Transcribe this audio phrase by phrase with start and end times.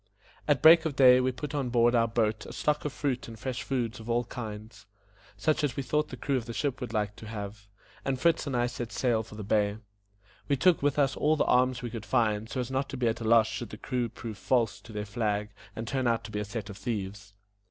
[0.47, 3.37] At break of day we put on board our boat a stock of fruit and
[3.37, 4.87] fresh food of all kinds,
[5.37, 7.67] such as we thought the crew of the ship would like to have,
[8.03, 9.77] and Fritz and I set sail for the bay.
[10.47, 13.07] We took with us all the arms we could find, so as not to be
[13.09, 16.31] at a loss should the crew prove false to their flag, and turn out to
[16.31, 17.35] be a set of thieves.